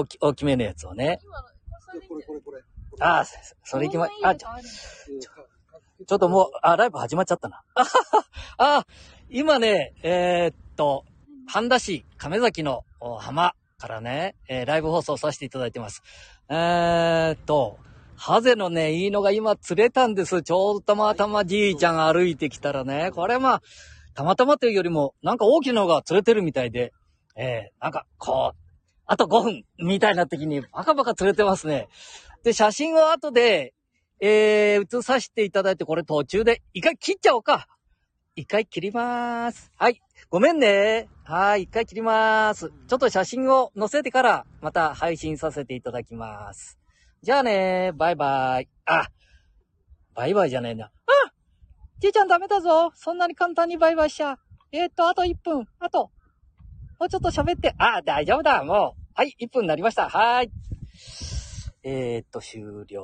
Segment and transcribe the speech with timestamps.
[0.00, 1.20] 大き大きめのやつをね。
[2.08, 2.62] これこれこれ。
[3.00, 3.24] ああ、
[3.64, 4.48] それ行きま、あ、ちょ、
[6.06, 7.62] ちょっともう、あ、ライブ始まっちゃったな。
[7.74, 7.90] あは
[8.58, 8.86] はあ、
[9.28, 11.04] 今ね、えーっと、
[11.46, 16.02] 半田市亀崎のお浜からね、えーライブ放送させていただいてます。
[16.48, 17.78] えーっと、
[18.16, 20.42] ハゼのね、いいのが今釣れたんです。
[20.42, 23.62] ちょうどたまたまじいちゃん歩いてきたらね、これまあ、
[24.14, 26.92] たまたまというよりも、なんか大きなのが釣れてるみたいで、
[27.36, 28.69] えー、なんか、こう、
[29.12, 31.88] あと5分みたいな時にバカバカ釣れてますね。
[32.44, 33.74] で、写真を後で、
[34.20, 37.66] えー、写させていただいて、これ途中で、一回切っちゃおうか。
[38.36, 39.72] 一回切りまーす。
[39.76, 40.00] はい。
[40.28, 41.08] ごめんね。
[41.24, 41.62] はい。
[41.62, 42.70] 一回切りまーす。
[42.86, 46.78] ちょっと写真を載せてから、また配信させていただきます。
[47.20, 48.68] じゃあねバイバイ。
[48.86, 49.08] あ、
[50.14, 50.84] バイバイじゃねえな。
[50.84, 50.90] あ
[51.98, 52.92] じいちゃんダメだぞ。
[52.94, 54.38] そんなに簡単にバイバイしちゃ。
[54.70, 55.66] えー、っと、あと1分。
[55.80, 56.12] あと、
[57.00, 57.74] もうちょっと喋って。
[57.78, 58.62] あ、大丈夫だ。
[58.62, 58.99] もう。
[59.20, 59.36] はい。
[59.38, 60.08] 1分になりました。
[60.08, 60.50] はーい。
[61.82, 62.98] えー、っと、終了。